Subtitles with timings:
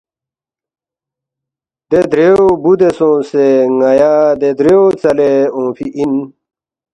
[1.89, 3.45] دے درِیُو بُودے سونگسے
[3.77, 6.13] ن٘یا دے دَریُو ژَلے اونگفی اِن